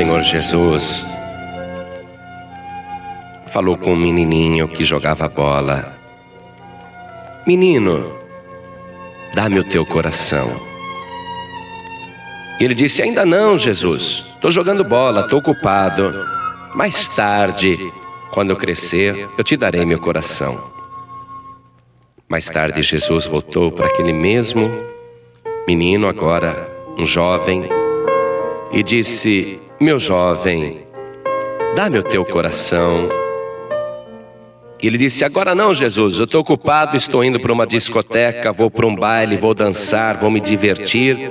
[0.00, 1.04] Senhor Jesus
[3.48, 5.94] falou com um menininho que jogava bola:
[7.46, 8.10] Menino,
[9.34, 10.58] dá-me o teu coração.
[12.58, 16.14] E ele disse: Ainda não, Jesus, estou jogando bola, estou ocupado.
[16.74, 17.92] Mais tarde,
[18.30, 20.72] quando eu crescer, eu te darei meu coração.
[22.26, 24.70] Mais tarde, Jesus voltou para aquele mesmo
[25.68, 27.68] menino, agora um jovem,
[28.72, 30.86] e disse: Meu jovem,
[31.74, 33.08] dá-me o teu coração.
[34.78, 38.70] E ele disse: Agora não, Jesus, eu estou ocupado, estou indo para uma discoteca, vou
[38.70, 41.30] para um baile, vou dançar, vou me divertir.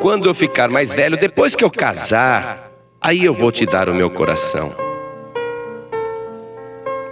[0.00, 3.94] Quando eu ficar mais velho, depois que eu casar, aí eu vou te dar o
[3.94, 4.74] meu coração.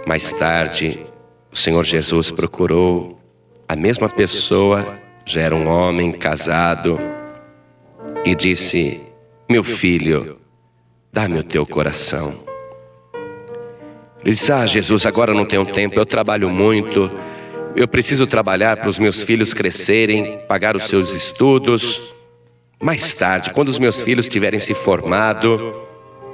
[0.07, 1.05] Mais tarde,
[1.51, 3.19] o Senhor Jesus procurou
[3.67, 6.99] a mesma pessoa, já era um homem casado,
[8.25, 9.10] e disse:
[9.51, 10.37] Meu filho,
[11.11, 12.41] dá-me o teu coração.
[14.23, 17.11] Ele disse: Ah, Jesus, agora não tenho tempo, eu trabalho muito,
[17.75, 22.15] eu preciso trabalhar para os meus filhos crescerem, pagar os seus estudos.
[22.81, 25.75] Mais tarde, quando os meus filhos tiverem se formado,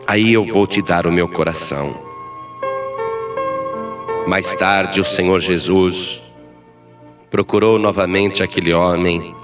[0.06, 2.00] aí eu vou te dar o meu coração.
[4.28, 6.22] Mais tarde, o Senhor Jesus
[7.32, 9.36] procurou novamente aquele homem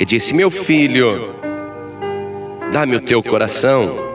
[0.00, 1.32] e disse: Meu filho,
[2.72, 4.10] dá-me o teu coração.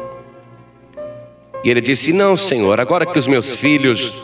[1.64, 4.22] E ele disse: Não, Senhor, agora que os meus filhos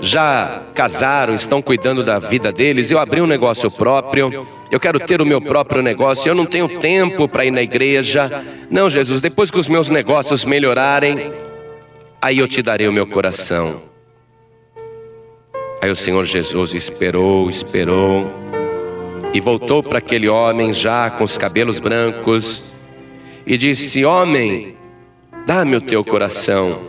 [0.00, 5.22] já casaram, estão cuidando da vida deles, eu abri um negócio próprio, eu quero ter
[5.22, 8.44] o meu próprio negócio, eu não tenho tempo para ir na igreja.
[8.70, 11.32] Não, Jesus, depois que os meus negócios melhorarem,
[12.20, 13.82] aí eu te darei o meu coração.
[15.80, 18.30] Aí o Senhor Jesus esperou, esperou,
[19.32, 22.75] e voltou para aquele homem já com os cabelos brancos,
[23.46, 24.76] e disse: Homem,
[25.46, 26.80] Dá-me o teu coração.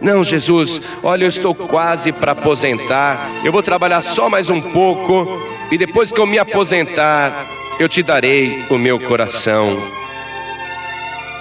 [0.00, 3.30] Não, Jesus, olha, eu estou quase para aposentar.
[3.44, 5.40] Eu vou trabalhar só mais um pouco
[5.70, 7.46] e depois que eu me aposentar,
[7.78, 9.80] eu te darei o meu coração.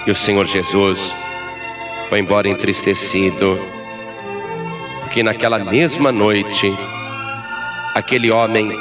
[0.05, 1.15] E o Senhor Jesus
[2.09, 3.59] foi embora entristecido,
[5.01, 6.71] porque naquela mesma noite,
[7.95, 8.71] aquele homem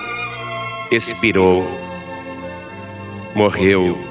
[0.90, 1.66] expirou,
[3.34, 4.05] morreu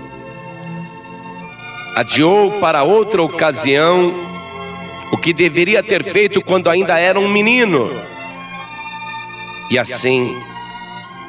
[1.95, 4.13] adiou para outra ocasião
[5.13, 7.89] o que deveria ter feito quando ainda era um menino.
[9.71, 10.37] E assim,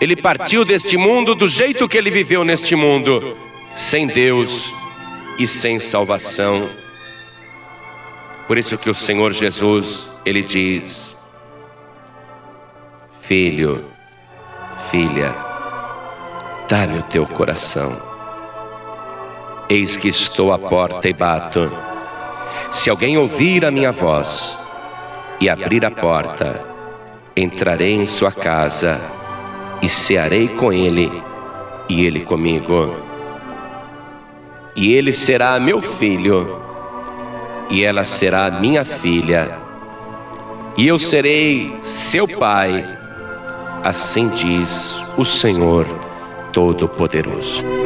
[0.01, 3.37] ele partiu deste mundo do jeito que ele viveu neste mundo,
[3.73, 4.75] sem Deus
[5.39, 6.69] e sem salvação.
[8.49, 11.17] Por isso que o Senhor Jesus, ele diz:
[13.21, 13.85] Filho,
[14.91, 15.33] filha,
[16.69, 18.16] dá-me o teu coração.
[19.69, 21.73] Eis que estou à porta e bato.
[22.71, 24.57] Se alguém ouvir a minha voz
[25.41, 26.65] e abrir a porta,
[27.37, 29.01] entrarei em sua casa
[29.83, 31.11] e cearei com ele
[31.89, 32.95] e ele comigo.
[34.77, 36.61] E ele será meu filho
[37.69, 39.59] e ela será minha filha.
[40.77, 42.87] E eu serei seu pai.
[43.83, 45.87] Assim diz o Senhor
[46.53, 47.86] Todo-Poderoso.